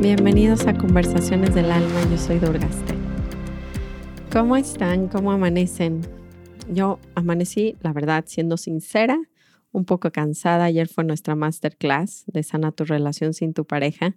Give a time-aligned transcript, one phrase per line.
[0.00, 2.94] Bienvenidos a Conversaciones del Alma, yo soy Durgaste.
[4.32, 5.08] ¿Cómo están?
[5.08, 6.00] ¿Cómo amanecen?
[6.72, 9.20] Yo amanecí, la verdad, siendo sincera,
[9.72, 10.64] un poco cansada.
[10.64, 14.16] Ayer fue nuestra masterclass de Sana tu relación sin tu pareja.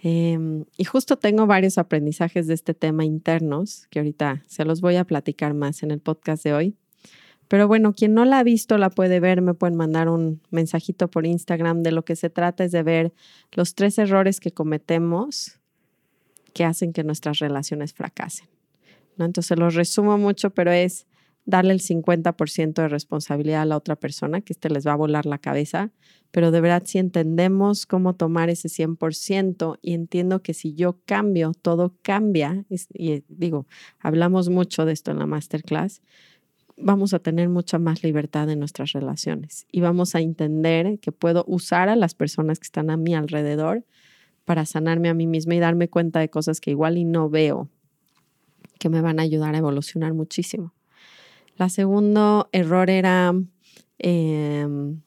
[0.00, 4.96] Em, y justo tengo varios aprendizajes de este tema internos que ahorita se los voy
[4.96, 6.76] a platicar más en el podcast de hoy.
[7.48, 11.08] Pero bueno, quien no la ha visto la puede ver, me pueden mandar un mensajito
[11.08, 11.82] por Instagram.
[11.82, 13.12] De lo que se trata es de ver
[13.52, 15.58] los tres errores que cometemos
[16.52, 18.48] que hacen que nuestras relaciones fracasen.
[19.16, 19.24] ¿no?
[19.24, 21.07] Entonces los resumo mucho, pero es
[21.48, 25.24] darle el 50% de responsabilidad a la otra persona, que este les va a volar
[25.24, 25.92] la cabeza,
[26.30, 31.52] pero de verdad si entendemos cómo tomar ese 100% y entiendo que si yo cambio,
[31.52, 33.66] todo cambia, y digo,
[33.98, 36.02] hablamos mucho de esto en la masterclass,
[36.76, 41.46] vamos a tener mucha más libertad en nuestras relaciones y vamos a entender que puedo
[41.48, 43.86] usar a las personas que están a mi alrededor
[44.44, 47.70] para sanarme a mí misma y darme cuenta de cosas que igual y no veo
[48.78, 50.74] que me van a ayudar a evolucionar muchísimo.
[51.58, 53.34] La segundo error era
[53.98, 55.00] em,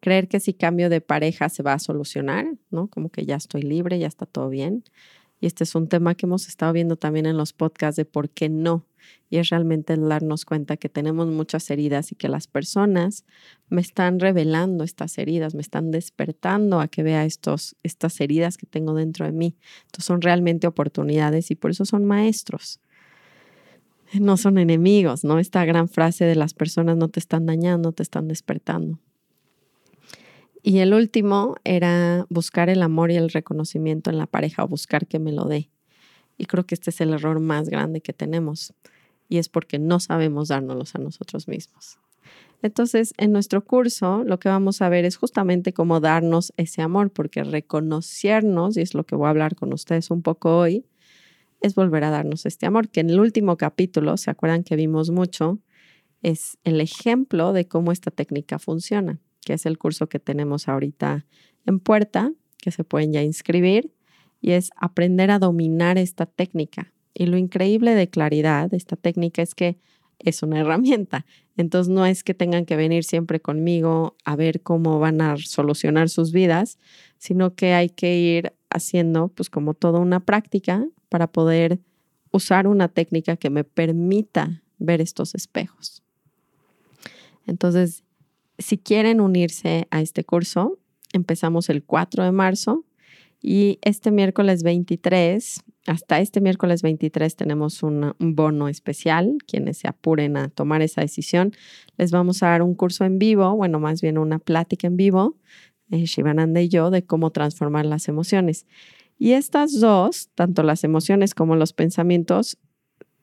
[0.00, 2.88] creer que si cambio de pareja se va a solucionar, ¿no?
[2.88, 4.84] Como que ya estoy libre, ya está todo bien.
[5.40, 8.28] Y este es un tema que hemos estado viendo también en los podcasts de por
[8.28, 8.84] qué no.
[9.30, 13.24] Y es realmente darnos cuenta que tenemos muchas heridas y que las personas
[13.70, 18.66] me están revelando estas heridas, me están despertando a que vea estos, estas heridas que
[18.66, 19.56] tengo dentro de mí.
[19.86, 22.80] Entonces son realmente oportunidades y por eso son maestros.
[24.20, 25.38] No son enemigos, ¿no?
[25.38, 28.98] Esta gran frase de las personas no te están dañando, te están despertando.
[30.62, 35.06] Y el último era buscar el amor y el reconocimiento en la pareja o buscar
[35.06, 35.70] que me lo dé.
[36.38, 38.72] Y creo que este es el error más grande que tenemos.
[39.28, 41.98] Y es porque no sabemos dárnoslos a nosotros mismos.
[42.62, 47.10] Entonces, en nuestro curso lo que vamos a ver es justamente cómo darnos ese amor,
[47.10, 50.86] porque reconocernos, y es lo que voy a hablar con ustedes un poco hoy,
[51.64, 55.10] es volver a darnos este amor, que en el último capítulo, ¿se acuerdan que vimos
[55.10, 55.60] mucho?
[56.22, 61.26] Es el ejemplo de cómo esta técnica funciona que es el curso que tenemos ahorita
[61.66, 63.92] en puerta, que se pueden ya inscribir,
[64.40, 66.92] y es aprender a dominar esta técnica.
[67.14, 69.78] Y lo increíble de claridad de esta técnica es que
[70.18, 71.24] es una herramienta.
[71.56, 76.08] Entonces no es que tengan que venir siempre conmigo a ver cómo van a solucionar
[76.08, 76.78] sus vidas,
[77.18, 81.78] sino que hay que ir haciendo pues como toda una práctica para poder
[82.30, 86.02] usar una técnica que me permita ver estos espejos.
[87.46, 88.02] Entonces,
[88.58, 90.78] si quieren unirse a este curso,
[91.12, 92.84] empezamos el 4 de marzo
[93.40, 99.36] y este miércoles 23, hasta este miércoles 23 tenemos un, bono especial.
[99.46, 101.52] Quienes se apuren a tomar esa decisión,
[101.98, 105.36] les vamos a dar un curso en vivo, bueno, más bien una plática en vivo,
[105.90, 108.66] eh, Shivananda y yo, de cómo transformar las emociones.
[109.18, 112.58] Y estas dos, tanto las emociones como los pensamientos,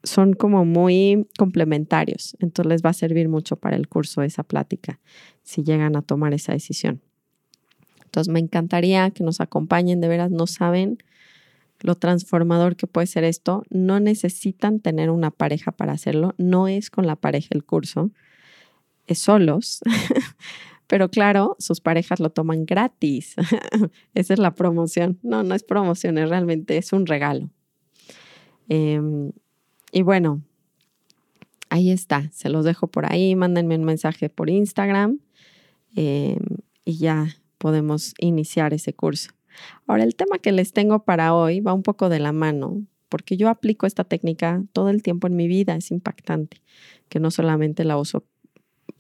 [0.03, 2.35] son como muy complementarios.
[2.39, 4.99] Entonces les va a servir mucho para el curso esa plática
[5.43, 7.01] si llegan a tomar esa decisión.
[8.05, 10.97] Entonces me encantaría que nos acompañen, de veras no saben
[11.79, 13.63] lo transformador que puede ser esto.
[13.69, 18.11] No necesitan tener una pareja para hacerlo, no es con la pareja el curso,
[19.07, 19.81] es solos.
[20.91, 23.35] Pero claro, sus parejas lo toman gratis.
[24.13, 25.19] Esa es la promoción.
[25.23, 27.49] No, no es promoción, es realmente es un regalo.
[28.67, 29.31] Em,
[29.93, 30.41] y bueno,
[31.69, 35.19] ahí está, se los dejo por ahí, mándenme un mensaje por Instagram
[35.95, 36.39] em,
[36.83, 39.31] y ya podemos iniciar ese curso.
[39.87, 43.37] Ahora, el tema que les tengo para hoy va un poco de la mano, porque
[43.37, 46.61] yo aplico esta técnica todo el tiempo en mi vida, es impactante,
[47.07, 48.25] que no solamente la uso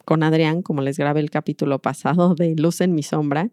[0.05, 3.49] con Adrián, como les grabé el capítulo pasado de Luz en mi sombra,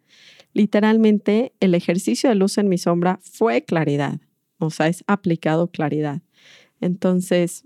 [0.53, 4.21] literalmente el ejercicio de luz en mi sombra fue claridad,
[4.59, 6.23] o sea, es aplicado claridad.
[6.81, 7.65] Entonces,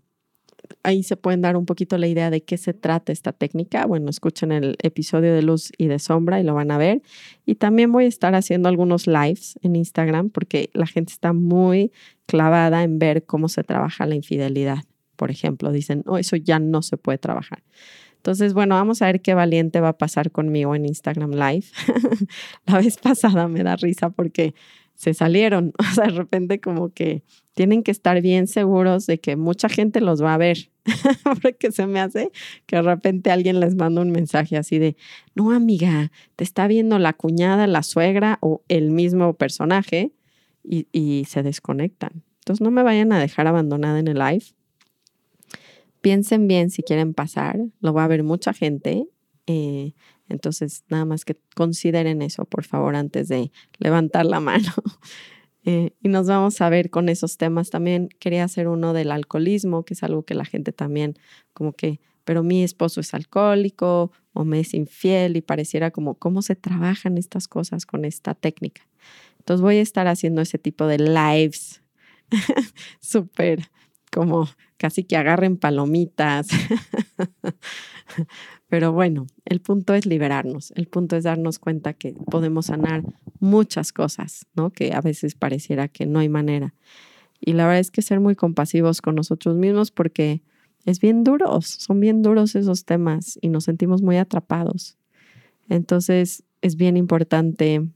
[0.82, 3.86] ahí se pueden dar un poquito la idea de qué se trata esta técnica.
[3.86, 7.02] Bueno, escuchen el episodio de luz y de sombra y lo van a ver.
[7.46, 11.92] Y también voy a estar haciendo algunos lives en Instagram porque la gente está muy
[12.26, 14.84] clavada en ver cómo se trabaja la infidelidad.
[15.16, 17.62] Por ejemplo, dicen, oh, eso ya no se puede trabajar.
[18.22, 21.66] Entonces, bueno, vamos a ver qué valiente va a pasar conmigo en Instagram Live.
[22.66, 24.54] la vez pasada me da risa porque
[24.94, 25.72] se salieron.
[25.90, 27.24] O sea, de repente como que
[27.54, 30.70] tienen que estar bien seguros de que mucha gente los va a ver.
[31.42, 32.30] Porque se me hace
[32.66, 34.96] que de repente alguien les manda un mensaje así de,
[35.34, 40.12] no amiga, te está viendo la cuñada, la suegra o el mismo personaje
[40.64, 42.24] y, se desconectan.
[42.40, 44.44] Entonces no me vayan a dejar abandonada en el live.
[46.02, 49.06] Piensen bien si quieren pasar, lo va a ver mucha gente.
[49.46, 49.94] Eh,
[50.28, 54.72] entonces, nada más que consideren eso, por favor, antes de levantar la mano.
[55.64, 57.70] Eh, y nos vamos a ver con esos temas.
[57.70, 61.14] También quería hacer uno del alcoholismo, que es algo que la gente también
[61.52, 66.42] como que, pero mi esposo es alcohólico o me es infiel y pareciera como cómo
[66.42, 68.82] se trabajan estas cosas con esta técnica.
[69.38, 71.82] Entonces voy a estar haciendo ese tipo de lives
[73.00, 73.70] súper
[74.12, 76.48] como casi que agarren palomitas.
[78.68, 83.02] Pero bueno, el punto es liberarnos, el punto es darnos cuenta que podemos sanar
[83.40, 84.70] muchas cosas, ¿no?
[84.70, 86.74] Que a veces pareciera que no hay manera.
[87.40, 90.42] Y la verdad es que ser muy compasivos con nosotros mismos porque
[90.84, 94.96] es bien duros, son bien duros esos temas y nos sentimos muy atrapados.
[95.68, 97.86] Entonces es bien importante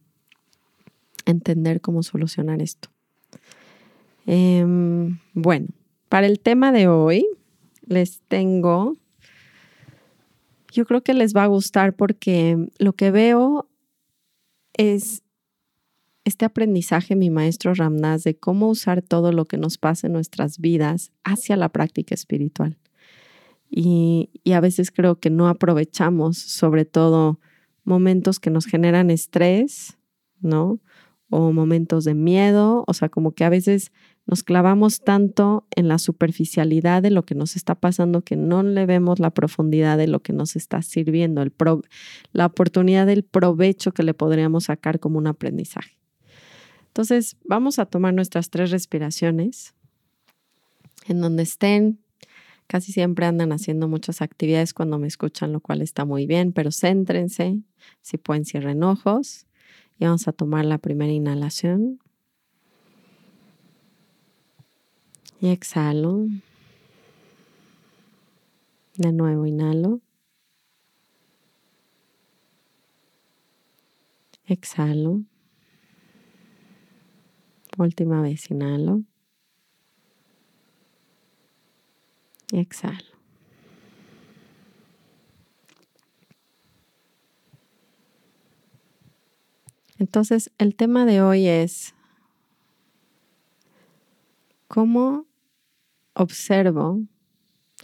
[1.24, 2.90] entender cómo solucionar esto.
[4.26, 5.68] Em, bueno,
[6.08, 7.26] para el tema de hoy
[7.86, 8.96] les tengo,
[10.72, 13.68] yo creo que les va a gustar porque lo que veo
[14.74, 15.22] es
[16.24, 20.58] este aprendizaje, mi maestro Ramnas, de cómo usar todo lo que nos pasa en nuestras
[20.58, 22.76] vidas hacia la práctica espiritual.
[23.70, 27.40] Y, y, a veces creo que no aprovechamos, sobre todo
[27.84, 29.98] momentos que nos generan estrés,
[30.40, 30.80] ¿no?
[31.30, 33.92] O momentos de miedo, o sea, como que a veces
[34.26, 38.84] nos clavamos tanto en la superficialidad de lo que nos está pasando que no le
[38.84, 41.44] vemos la profundidad de lo que nos está sirviendo,
[42.32, 45.96] la oportunidad del provecho que le podríamos sacar como un aprendizaje.
[46.88, 49.74] Entonces, vamos a tomar nuestras tres respiraciones
[51.06, 52.00] en donde estén.
[52.66, 56.72] Casi siempre andan haciendo muchas actividades cuando me escuchan, lo cual está muy bien, pero
[56.72, 57.60] céntrense.
[58.02, 59.46] Si pueden, cierren ojos.
[60.00, 62.00] Y vamos a tomar la primera inhalación.
[65.40, 66.26] Y exhalo.
[68.96, 70.00] De nuevo inhalo.
[74.46, 75.22] Exhalo.
[77.76, 79.02] Última vez inhalo.
[82.52, 83.16] Exhalo.
[89.98, 91.94] Entonces, el tema de hoy es
[94.68, 95.25] cómo
[96.16, 97.02] observo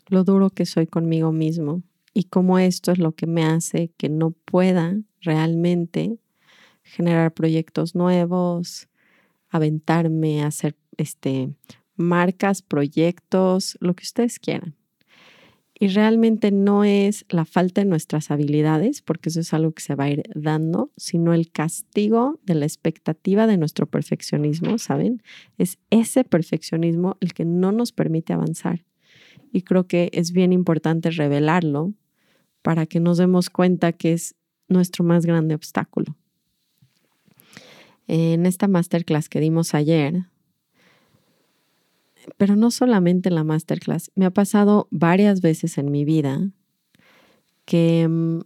[0.09, 1.83] lo duro que soy conmigo mismo
[2.15, 6.19] y cómo esto es lo que me hace que no pueda realmente
[6.83, 8.89] generar proyectos nuevos,
[9.49, 11.55] aventarme, hacer este,
[11.97, 14.75] marcas, proyectos, lo que ustedes quieran.
[15.83, 19.97] Y realmente no es la falta de nuestras habilidades, porque eso es algo que se
[19.97, 25.25] va a ir dando, sino el castigo de la expectativa de nuestro perfeccionismo, ¿saben?
[25.59, 28.85] Es ese perfeccionismo el que no nos permite avanzar.
[29.53, 31.95] Y creo que es bien importante revelarlo
[32.63, 34.37] para que nos demos cuenta que es
[34.69, 36.17] nuestro más grande obstáculo.
[38.07, 40.27] En esta masterclass que dimos ayer,
[42.37, 46.51] pero no solamente en la masterclass, me ha pasado varias veces en mi vida
[47.65, 48.41] que mm,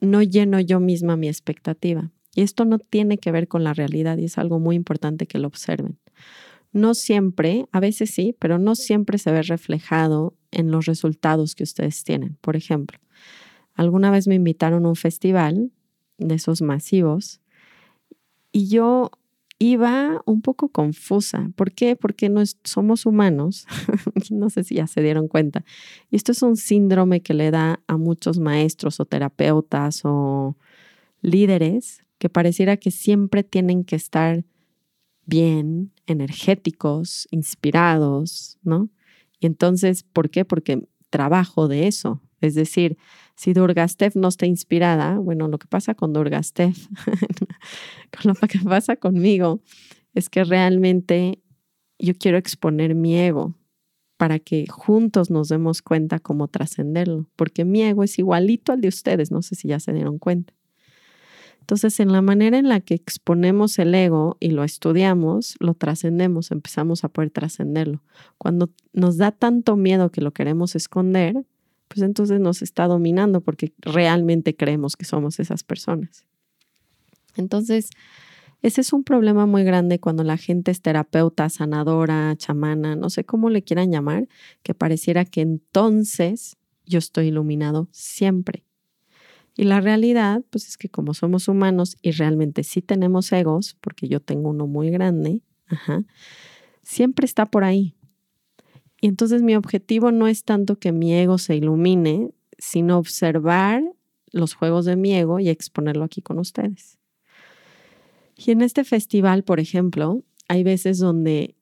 [0.00, 2.10] no lleno yo misma mi expectativa.
[2.34, 5.38] Y esto no tiene que ver con la realidad y es algo muy importante que
[5.38, 5.98] lo observen.
[6.72, 11.64] No siempre, a veces sí, pero no siempre se ve reflejado en los resultados que
[11.64, 12.38] ustedes tienen.
[12.40, 12.98] Por ejemplo,
[13.74, 15.70] alguna vez me invitaron a un festival
[16.16, 17.40] de esos masivos
[18.52, 19.10] y yo
[19.62, 21.50] iba un poco confusa.
[21.54, 21.94] ¿Por qué?
[21.94, 23.66] Porque no somos humanos.
[24.30, 25.64] no sé si ya se dieron cuenta.
[26.10, 30.56] Y esto es un síndrome que le da a muchos maestros o terapeutas o
[31.20, 34.44] líderes que pareciera que siempre tienen que estar
[35.26, 38.90] bien, energéticos, inspirados, ¿no?
[39.38, 40.44] Y entonces, ¿por qué?
[40.44, 42.20] Porque trabajo de eso.
[42.42, 42.98] Es decir,
[43.36, 46.74] si Durgastev no está inspirada, bueno, lo que pasa con Durgastev,
[48.22, 49.62] con lo que pasa conmigo,
[50.14, 51.40] es que realmente
[51.98, 53.54] yo quiero exponer mi ego
[54.16, 58.88] para que juntos nos demos cuenta cómo trascenderlo, porque mi ego es igualito al de
[58.88, 60.52] ustedes, no sé si ya se dieron cuenta.
[61.62, 66.50] Entonces, en la manera en la que exponemos el ego y lo estudiamos, lo trascendemos,
[66.50, 68.02] empezamos a poder trascenderlo.
[68.36, 71.46] Cuando nos da tanto miedo que lo queremos esconder,
[71.92, 76.24] pues entonces nos está dominando porque realmente creemos que somos esas personas.
[77.36, 77.90] Entonces,
[78.62, 83.24] Ese es un problema muy grande cuando la gente es terapeuta, sanadora, chamana, no sé
[83.24, 84.28] cómo le quieran llamar,
[84.62, 86.56] que pareciera que entonces
[86.86, 88.64] yo estoy iluminado siempre.
[89.56, 94.06] Y la realidad, pues es que como somos humanos y realmente sí tenemos egos, porque
[94.06, 95.42] yo tengo uno muy grande,
[96.84, 97.96] siempre está por ahí.
[99.02, 103.82] Y entonces mi objetivo no es tanto que mi ego se ilumine, sino observar
[104.30, 107.00] los juegos de mi ego y exponerlo aquí con ustedes.
[108.36, 111.56] Y en este festival, por ejemplo, hay veces donde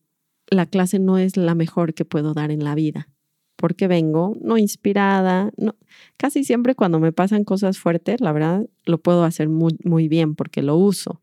[0.48, 3.08] la clase no es la mejor que puedo dar en la vida,
[3.56, 5.76] porque vengo no inspirada, no,
[6.18, 10.34] casi siempre cuando me pasan cosas fuertes, la verdad, lo puedo hacer muy, muy bien
[10.34, 11.22] porque lo uso.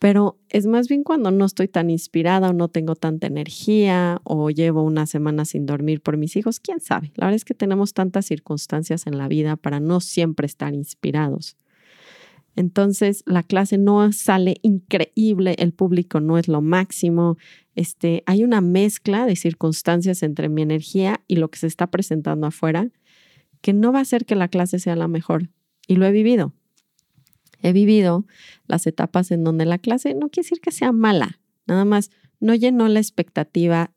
[0.00, 4.48] Pero es más bien cuando no estoy tan inspirada o no tengo tanta energía o
[4.48, 7.12] llevo una semana sin dormir por mis hijos, quién sabe.
[7.16, 11.58] La verdad es que tenemos tantas circunstancias en la vida para no siempre estar inspirados.
[12.56, 17.36] Entonces, la clase no sale increíble, el público no es lo máximo.
[17.74, 22.46] Este, hay una mezcla de circunstancias entre mi energía y lo que se está presentando
[22.46, 22.88] afuera
[23.60, 25.50] que no va a hacer que la clase sea la mejor.
[25.86, 26.54] Y lo he vivido.
[27.62, 28.26] He vivido
[28.66, 32.54] las etapas en donde la clase no quiere decir que sea mala, nada más no
[32.54, 33.92] llenó la expectativa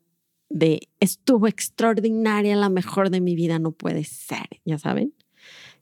[0.50, 5.14] de estuvo extraordinaria, la mejor de mi vida, no puede ser, ya saben.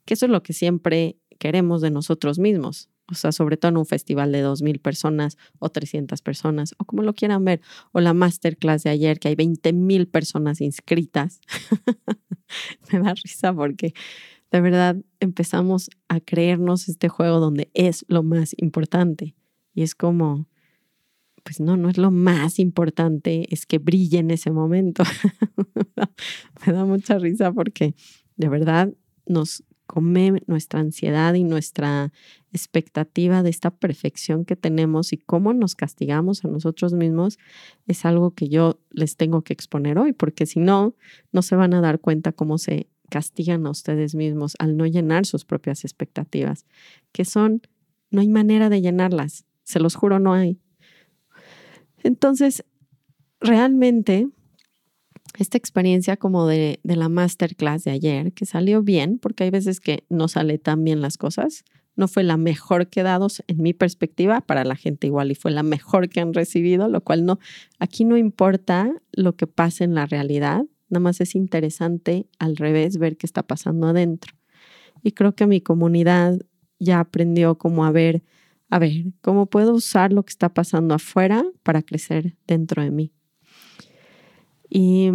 [0.04, 2.88] Que eso es lo que siempre queremos de nosotros mismos.
[3.10, 7.02] O sea, sobre todo en un festival de 2.000 personas o 300 personas, o como
[7.02, 7.60] lo quieran ver,
[7.92, 11.40] o la masterclass de ayer, que hay 20.000 personas inscritas.
[12.92, 13.92] Me da risa porque
[14.52, 19.34] de verdad empezamos a creernos este juego donde es lo más importante.
[19.74, 20.46] Y es como,
[21.42, 25.04] pues no, no es lo más importante, es que brille en ese momento.
[26.66, 27.94] Me da mucha risa porque
[28.36, 28.92] de verdad
[29.26, 32.12] nos come nuestra ansiedad y nuestra
[32.52, 37.38] expectativa de esta perfección que tenemos y cómo nos castigamos a nosotros mismos
[37.86, 40.94] es algo que yo les tengo que exponer hoy, porque si no,
[41.32, 45.26] no se van a dar cuenta cómo se castigan a ustedes mismos al no llenar
[45.26, 46.64] sus propias expectativas,
[47.12, 47.60] que son,
[48.10, 50.58] no hay manera de llenarlas, se los juro, no hay.
[52.02, 52.64] Entonces,
[53.38, 54.28] realmente
[55.38, 59.78] esta experiencia como de, de, la masterclass de ayer, que salió bien, porque hay veces
[59.78, 61.64] que no sale tan bien las cosas,
[61.96, 65.50] no fue la mejor que dados en mi perspectiva, para la gente igual y fue
[65.50, 67.38] la mejor que han recibido, lo cual no,
[67.78, 72.98] aquí no importa lo que pase en la realidad, nada más es interesante al revés
[72.98, 74.34] ver qué está pasando adentro.
[75.02, 76.38] Y creo que mi comunidad
[76.78, 78.22] ya aprendió como a ver,
[78.68, 83.12] a ver, cómo puedo usar lo que está pasando afuera para crecer dentro de mí.
[84.68, 85.10] Y,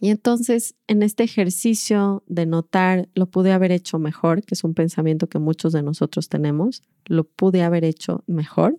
[0.00, 4.74] y entonces en este ejercicio de notar, lo pude haber hecho mejor, que es un
[4.74, 8.78] pensamiento que muchos de nosotros tenemos, lo pude haber hecho mejor,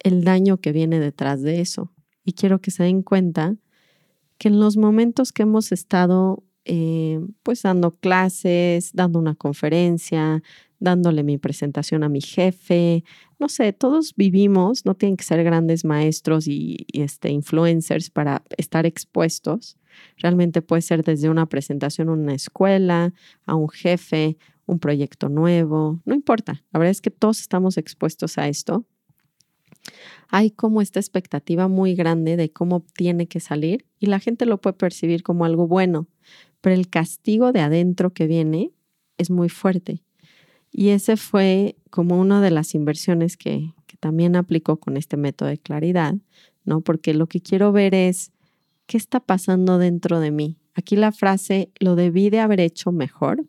[0.00, 1.92] el daño que viene detrás de eso.
[2.24, 3.56] Y quiero que se den cuenta
[4.42, 10.42] que en los momentos que hemos estado eh, pues dando clases, dando una conferencia,
[10.80, 13.04] dándole mi presentación a mi jefe.
[13.38, 18.84] No sé, todos vivimos, no tienen que ser grandes maestros y, este, influencers para estar
[18.84, 19.78] expuestos.
[20.16, 23.14] Realmente puede ser desde una presentación en una escuela,
[23.46, 26.64] a un jefe, un proyecto nuevo, no importa.
[26.72, 28.86] La verdad es que todos estamos expuestos a esto.
[30.28, 34.60] Hay como esta expectativa muy grande de cómo tiene que salir y la gente lo
[34.60, 36.08] puede percibir como algo bueno,
[36.60, 38.70] pero el castigo de adentro que viene
[39.18, 40.02] es muy fuerte.
[40.70, 45.58] Y ese fue como una de las inversiones que, también aplicó con este método de
[45.58, 46.16] claridad,
[46.64, 46.80] ¿no?
[46.80, 48.32] Porque lo que quiero ver es
[48.86, 50.58] qué está pasando dentro de mí.
[50.74, 53.46] Aquí la frase, lo debí de haber hecho mejor,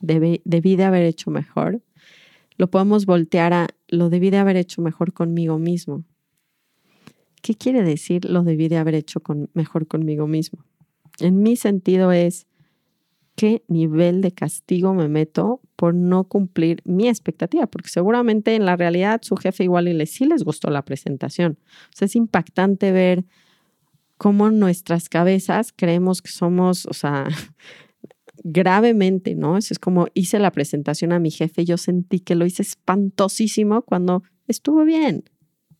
[0.00, 1.80] debí, debí de haber hecho mejor,
[2.56, 6.04] lo podemos voltear a, lo debí de haber hecho mejor conmigo mismo.
[7.42, 10.64] ¿Qué quiere decir lo debí de haber hecho con, mejor conmigo mismo?
[11.20, 12.46] En mi sentido es,
[13.38, 18.76] qué nivel de castigo me meto por no cumplir mi expectativa, porque seguramente en la
[18.76, 21.58] realidad su jefe igual y le sí les gustó la presentación.
[21.92, 23.24] O sea, es impactante ver
[24.16, 27.28] cómo nuestras cabezas creemos que somos, o sea,
[28.44, 29.56] gravemente, ¿no?
[29.56, 33.82] Eso es como hice la presentación a mi jefe yo sentí que lo hice espantosísimo
[33.82, 35.24] cuando estuvo bien.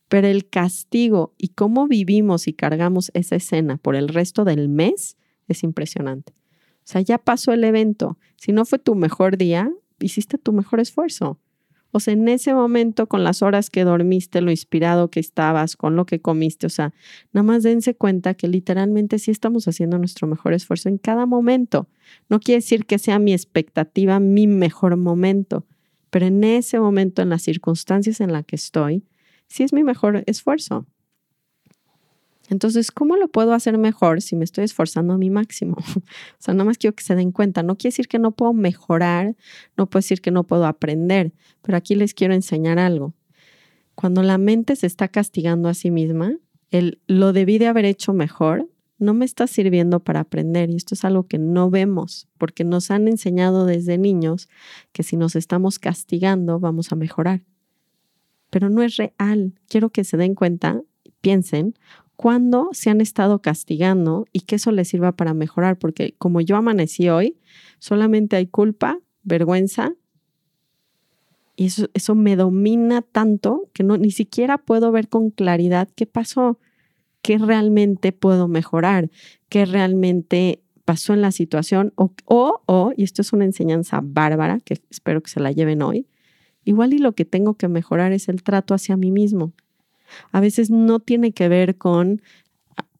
[0.08, 5.16] Pero el castigo y cómo vivimos y cargamos esa escena por el resto del mes
[5.48, 6.32] es impresionante.
[6.32, 8.18] O sea, ya pasó el evento.
[8.36, 11.38] Si no fue tu mejor día, hiciste tu mejor esfuerzo.
[11.90, 15.96] O sea, en ese momento, con las horas que dormiste, lo inspirado que estabas, con
[15.96, 16.92] lo que comiste, o sea,
[17.32, 21.88] nada más dense cuenta que literalmente sí estamos haciendo nuestro mejor esfuerzo en cada momento.
[22.28, 25.66] No quiere decir que sea mi expectativa mi mejor momento,
[26.10, 29.04] pero en ese momento, en las circunstancias en las que estoy,
[29.46, 30.86] sí es mi mejor esfuerzo.
[32.48, 35.76] Entonces, ¿cómo lo puedo hacer mejor si me estoy esforzando a mi máximo?
[35.96, 36.02] o
[36.38, 37.62] sea, nada más quiero que se den cuenta.
[37.62, 39.36] No quiere decir que no puedo mejorar,
[39.76, 43.14] no puedo decir que no puedo aprender, pero aquí les quiero enseñar algo.
[43.94, 46.36] Cuando la mente se está castigando a sí misma,
[46.70, 50.94] el lo debí de haber hecho mejor no me está sirviendo para aprender y esto
[50.94, 54.48] es algo que no vemos porque nos han enseñado desde niños
[54.92, 57.42] que si nos estamos castigando vamos a mejorar.
[58.50, 59.54] Pero no es real.
[59.68, 60.82] Quiero que se den cuenta,
[61.20, 61.74] piensen,
[62.18, 66.56] cuándo se han estado castigando y que eso les sirva para mejorar, porque como yo
[66.56, 67.38] amanecí hoy,
[67.78, 69.94] solamente hay culpa, vergüenza,
[71.54, 76.06] y eso, eso me domina tanto que no, ni siquiera puedo ver con claridad qué
[76.06, 76.58] pasó,
[77.22, 79.10] qué realmente puedo mejorar,
[79.48, 84.58] qué realmente pasó en la situación, o, o, o, y esto es una enseñanza bárbara,
[84.64, 86.08] que espero que se la lleven hoy,
[86.64, 89.52] igual y lo que tengo que mejorar es el trato hacia mí mismo
[90.32, 92.22] a veces no tiene que ver con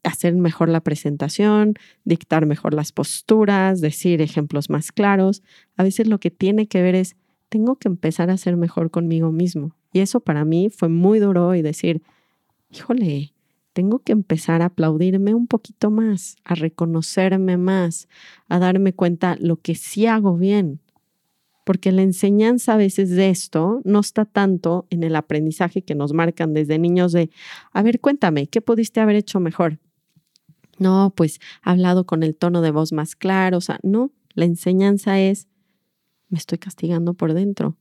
[0.05, 1.75] hacer mejor la presentación,
[2.05, 5.43] dictar mejor las posturas, decir ejemplos más claros.
[5.77, 7.17] A veces lo que tiene que ver es,
[7.49, 9.75] tengo que empezar a ser mejor conmigo mismo.
[9.93, 12.03] Y eso para mí fue muy duro y decir,
[12.71, 13.33] híjole,
[13.73, 18.09] tengo que empezar a aplaudirme un poquito más, a reconocerme más,
[18.49, 20.81] a darme cuenta lo que sí hago bien,
[21.69, 26.15] porque la enseñanza a veces de esto no está tanto en el aprendizaje que nos
[26.15, 27.29] marcan desde niños de,
[27.73, 29.79] a ver, cuéntame, ¿qué pudiste haber hecho mejor?
[30.79, 35.21] No, pues hablado con el tono de voz más claro, o sea, no, la enseñanza
[35.21, 35.47] es,
[36.31, 37.77] me estoy castigando por dentro.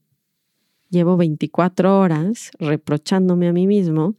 [0.89, 4.17] Llevo 24 horas reprochándome a mí mismo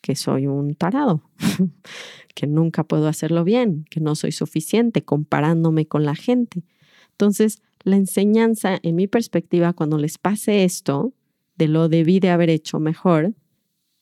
[0.00, 1.28] que soy un tarado,
[2.34, 6.64] que nunca puedo hacerlo bien, que no soy suficiente, comparándome con la gente.
[7.10, 11.12] Entonces, la enseñanza, en mi perspectiva, cuando les pase esto,
[11.56, 13.34] de lo debí de haber hecho mejor,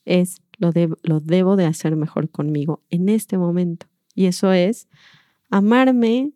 [0.05, 0.71] es lo,
[1.03, 3.87] lo debo de hacer mejor conmigo en este momento.
[4.15, 4.87] Y eso es
[5.49, 6.31] amarme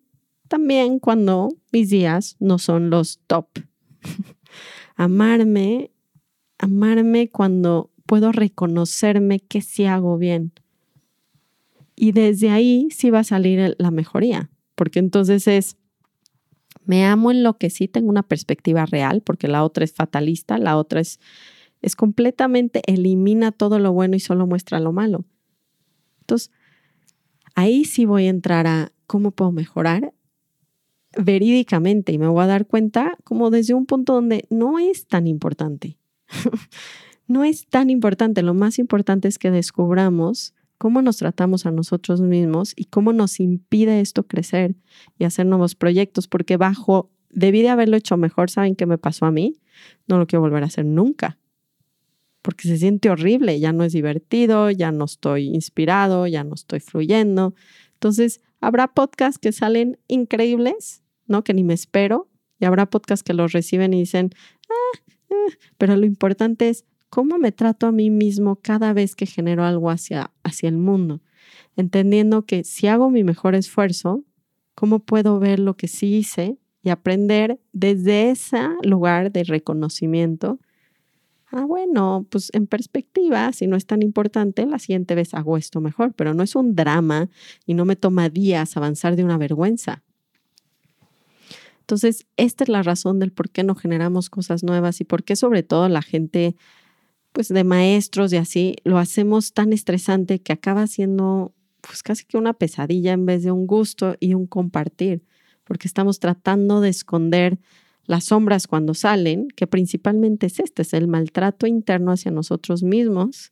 [0.48, 3.48] también cuando mis días no son los top.
[4.96, 5.92] amarme,
[6.58, 10.52] amarme cuando puedo reconocerme que sí hago bien.
[11.96, 15.78] Y desde ahí sí va a salir la mejoría, porque entonces es,
[16.86, 20.58] me amo en lo que sí tengo una perspectiva real, porque la otra es fatalista,
[20.58, 21.20] la otra es,
[21.82, 25.26] es completamente elimina todo lo bueno y solo muestra lo malo.
[26.22, 26.52] Entonces,
[27.56, 30.14] ahí sí voy a entrar a cómo puedo mejorar
[31.18, 35.28] verídicamente y me voy a dar cuenta como desde un punto donde no es tan
[35.28, 35.98] importante.
[37.28, 42.20] no es tan importante, lo más importante es que descubramos cómo nos tratamos a nosotros
[42.20, 44.76] mismos y cómo nos impide esto crecer
[45.18, 49.26] y hacer nuevos proyectos, porque bajo, debí de haberlo hecho mejor, ¿saben qué me pasó
[49.26, 49.62] a mí?
[50.08, 51.40] No lo quiero volver a hacer nunca,
[52.42, 56.82] porque se siente horrible, ya no es divertido, ya no estoy inspirado, ya no estoy
[56.82, 57.56] fluyendo.
[57.94, 61.46] Entonces, habrá podcasts que salen increíbles, ¿no?
[61.46, 64.32] Que ni me espero, y habrá podcasts que los reciben y dicen,
[64.70, 65.00] ah,
[65.32, 69.64] ah", pero lo importante es cómo me trato a mí mismo cada vez que genero
[69.64, 71.22] algo hacia, hacia el mundo,
[71.76, 74.24] entendiendo que si hago mi mejor esfuerzo,
[74.74, 80.58] cómo puedo ver lo que sí hice y aprender desde ese lugar de reconocimiento.
[81.52, 85.82] Ah, bueno, pues en perspectiva, si no es tan importante, la siguiente vez hago esto
[85.82, 87.30] mejor, pero no es un drama
[87.68, 90.02] y no me toma días avanzar de una vergüenza.
[91.82, 95.36] Entonces, esta es la razón del por qué no generamos cosas nuevas y por qué
[95.36, 96.56] sobre todo la gente
[97.34, 102.38] pues de maestros y así, lo hacemos tan estresante que acaba siendo pues casi que
[102.38, 105.26] una pesadilla en vez de un gusto y un compartir,
[105.66, 107.60] porque estamos tratando de esconder
[108.06, 113.52] las sombras cuando salen, que principalmente es este, es el maltrato interno hacia nosotros mismos,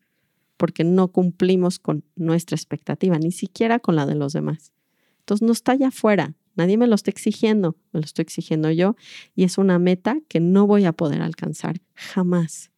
[0.58, 4.74] porque no cumplimos con nuestra expectativa, ni siquiera con la de los demás.
[5.20, 8.96] Entonces no está allá afuera, nadie me lo está exigiendo, me lo estoy exigiendo yo,
[9.36, 12.71] y es una meta que no voy a poder alcanzar jamás.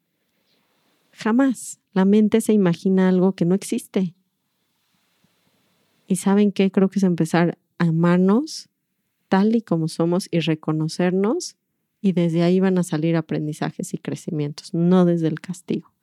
[1.23, 1.79] Jamás.
[1.93, 4.13] La mente se imagina algo que no existe.
[6.05, 6.69] Y saben qué?
[6.69, 8.67] Creo que es empezar a amarnos
[9.29, 11.55] tal y como somos y reconocernos
[12.01, 15.93] y desde ahí van a salir aprendizajes y crecimientos, no desde el castigo.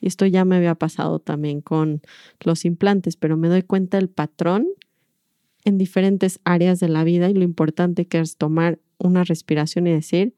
[0.00, 2.02] Y esto ya me había pasado también con
[2.40, 4.66] los implantes, pero me doy cuenta del patrón
[5.64, 9.92] en diferentes áreas de la vida y lo importante que es tomar una respiración y
[9.92, 10.34] decir,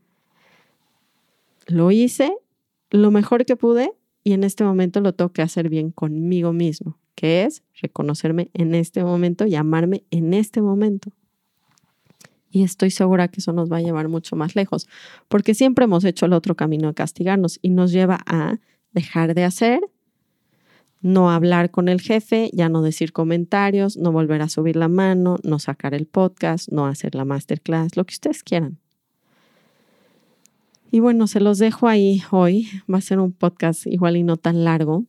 [1.67, 2.35] lo hice
[2.91, 6.99] lo mejor que pude y en este momento lo tengo que hacer bien conmigo mismo,
[7.15, 11.11] que es reconocerme en este momento y amarme en este momento.
[12.51, 14.89] Y estoy segura que eso nos va a llevar mucho más lejos,
[15.29, 18.59] porque siempre hemos hecho el otro camino de castigarnos y nos lleva a
[18.93, 19.81] dejar de hacer,
[21.01, 25.39] no hablar con el jefe, ya no decir comentarios, no volver a subir la mano,
[25.43, 28.79] no sacar el podcast, no hacer la masterclass, lo que ustedes quieran.
[30.91, 32.69] Y bueno, se los dejo ahí hoy.
[32.93, 35.05] Va a ser un podcast igual y no tan largo,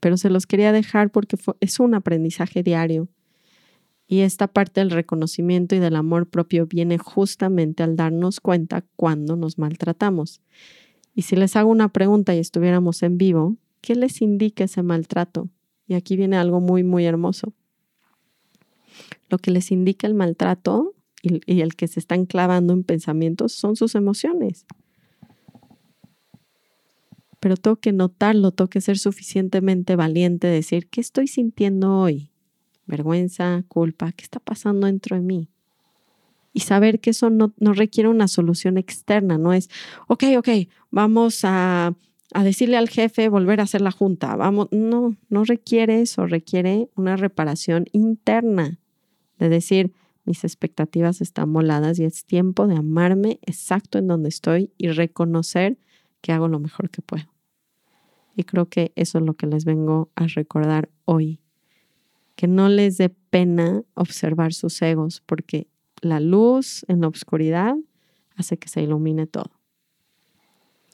[0.00, 3.08] pero se los quería dejar porque es un aprendizaje diario
[4.10, 9.36] y esta parte del reconocimiento y del amor propio viene justamente al darnos cuenta cuando
[9.36, 10.40] nos maltratamos.
[11.14, 15.48] Y si les hago una pregunta y estuviéramos en vivo, ¿qué les indica ese maltrato?
[15.86, 17.52] Y aquí viene algo muy, muy hermoso.
[19.28, 23.52] Lo que les indica el maltrato y, y el que se están clavando en pensamientos
[23.52, 24.66] son sus emociones.
[27.40, 32.30] Pero tengo que notarlo, tengo que ser suficientemente valiente, decir, ¿qué estoy sintiendo hoy?
[32.90, 35.48] vergüenza, culpa, ¿qué está pasando dentro de mí?
[36.52, 39.70] Y saber que eso no, requiere una solución externa, no es,
[40.08, 40.48] ok, ok,
[40.90, 41.94] vamos a,
[42.34, 46.88] a decirle al jefe volver a hacer la junta, vamos, no, no requiere eso, requiere
[46.96, 48.78] una reparación interna,
[49.38, 49.92] de decir,
[50.26, 55.78] mis expectativas están voladas y es tiempo de amarme exacto en donde estoy y reconocer
[56.20, 57.26] que hago lo mejor que puedo.
[58.36, 61.40] Y creo que eso es lo que les vengo a recordar hoy
[62.40, 65.66] que no les dé pena observar sus egos, porque
[66.00, 67.76] la luz en la oscuridad
[68.34, 69.50] hace que se ilumine todo.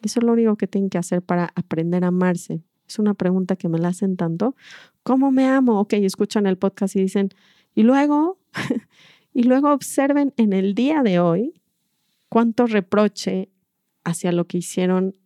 [0.03, 2.65] Eso es lo único que tienen que hacer para aprender a amarse.
[2.89, 4.57] Es una pregunta que me la hacen tanto.
[5.05, 5.79] ¿Cómo me amo?
[5.79, 7.29] Ok, escuchan el podcast y dicen,
[7.77, 8.41] y luego,
[9.33, 11.63] y luego observen en el día de hoy
[12.29, 13.51] cuánto reproche
[14.07, 15.17] hacia lo que hicieron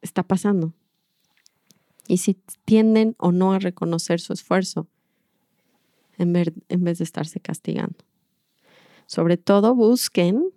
[0.00, 0.72] está pasando.
[2.08, 4.88] Y si tienden o no a reconocer su esfuerzo
[6.16, 7.98] en, vez de estarse castigando.
[9.06, 10.50] Sobre todo busquen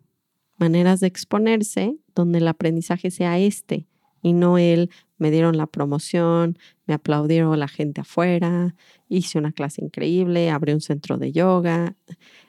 [0.58, 3.88] maneras de exponerse donde el aprendizaje sea este
[4.22, 6.58] y no el me dieron la promoción,
[6.88, 8.76] me aplaudieron la gente afuera,
[9.08, 11.96] hice una clase increíble, abrí un centro de yoga.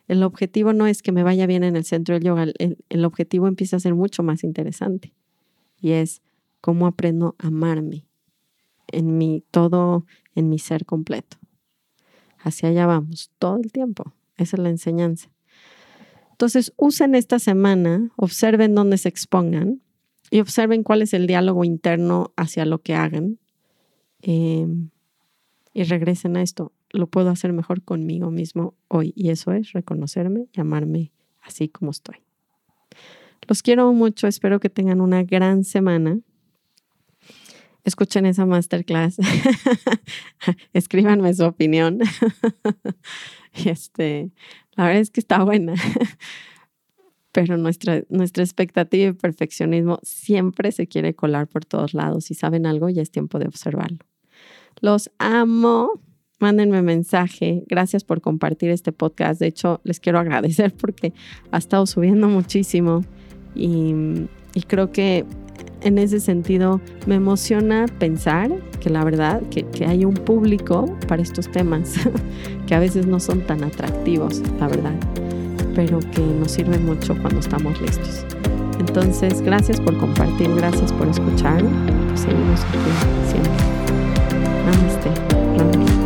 [0.08, 3.04] El objetivo no es que me vaya bien en el centro de yoga, el, el
[3.04, 5.12] objetivo empieza a ser mucho más interesante
[5.80, 6.22] y es
[6.60, 8.06] cómo aprendo a amarme
[8.88, 11.36] en mi todo, en mi ser completo.
[12.38, 14.14] Hacia allá vamos todo el tiempo.
[14.36, 15.30] Esa es la enseñanza.
[16.30, 19.80] Entonces, usen esta semana, observen dónde se expongan
[20.32, 23.38] y observen cuál es el diálogo interno hacia lo que hagan.
[24.22, 24.88] Em,
[25.74, 26.72] y regresen a esto.
[26.90, 29.12] Lo puedo hacer mejor conmigo mismo hoy.
[29.14, 32.16] Y eso es reconocerme y amarme así como estoy.
[33.46, 34.26] Los quiero mucho.
[34.26, 36.18] Espero que tengan una gran semana
[37.84, 39.16] escuchen esa masterclass,
[40.72, 41.98] escríbanme su opinión.
[43.64, 44.30] este,
[44.76, 45.74] la verdad es que está buena,
[47.32, 52.26] pero nuestra, nuestra expectativa y perfeccionismo siempre se quiere colar por todos lados.
[52.26, 53.98] Si saben algo, ya es tiempo de observarlo.
[54.80, 56.00] Los amo.
[56.38, 57.62] Mándenme mensaje.
[57.68, 59.40] Gracias por compartir este podcast.
[59.40, 61.12] De hecho, les quiero agradecer porque
[61.50, 63.04] ha estado subiendo muchísimo
[63.54, 63.94] y,
[64.54, 65.24] y creo que
[65.82, 71.22] en ese sentido me emociona pensar que la verdad que, que hay un público para
[71.22, 71.94] estos temas
[72.66, 74.94] que a veces no son tan atractivos, la verdad,
[75.74, 78.24] pero que nos sirven mucho cuando estamos listos.
[78.78, 81.62] Entonces, gracias por compartir, gracias por escuchar.
[82.14, 82.78] Seguimos aquí
[83.30, 83.52] siempre.
[84.66, 85.10] Namaste.
[85.56, 86.01] Namaste.